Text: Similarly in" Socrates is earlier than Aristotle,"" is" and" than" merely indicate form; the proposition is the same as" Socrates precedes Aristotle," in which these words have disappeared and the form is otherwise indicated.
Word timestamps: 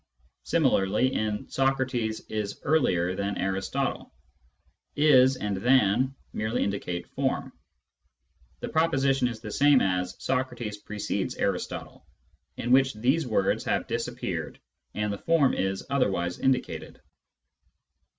Similarly 0.41 1.13
in" 1.13 1.47
Socrates 1.47 2.21
is 2.21 2.59
earlier 2.63 3.15
than 3.15 3.37
Aristotle,"" 3.37 4.11
is" 5.17 5.35
and" 5.37 5.57
than" 5.57 6.15
merely 6.33 6.63
indicate 6.63 7.05
form; 7.09 7.53
the 8.61 8.69
proposition 8.69 9.27
is 9.27 9.41
the 9.41 9.51
same 9.51 9.79
as" 9.79 10.15
Socrates 10.19 10.77
precedes 10.79 11.35
Aristotle," 11.35 12.07
in 12.57 12.71
which 12.71 12.95
these 12.95 13.27
words 13.27 13.63
have 13.65 13.85
disappeared 13.85 14.59
and 14.95 15.13
the 15.13 15.19
form 15.19 15.53
is 15.53 15.85
otherwise 15.91 16.39
indicated. 16.39 16.99